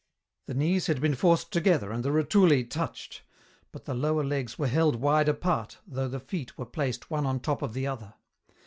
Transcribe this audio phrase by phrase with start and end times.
[0.47, 3.21] The knees had been forced together and the rotulæ touched,
[3.71, 7.39] but the lower legs were held wide apart, though the feet were placed one on
[7.39, 8.15] top of the other.